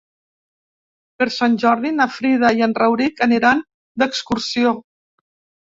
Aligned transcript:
Per 1.19 1.27
Sant 1.35 1.57
Jordi 1.65 1.91
na 1.99 2.09
Frida 2.15 2.51
i 2.61 2.65
en 2.69 2.75
Rauric 2.81 3.23
aniran 3.27 3.65
d'excursió. 4.03 4.77